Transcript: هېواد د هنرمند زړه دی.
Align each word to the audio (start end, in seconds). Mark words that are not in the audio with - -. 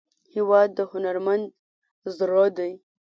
هېواد 0.33 0.69
د 0.77 0.79
هنرمند 0.91 1.45
زړه 2.17 2.45
دی. 2.57 2.71